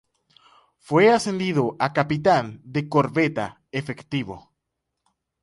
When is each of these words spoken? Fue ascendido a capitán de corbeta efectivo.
Fue 0.79 1.11
ascendido 1.11 1.75
a 1.77 1.93
capitán 1.93 2.59
de 2.63 2.89
corbeta 2.89 3.61
efectivo. 3.71 4.51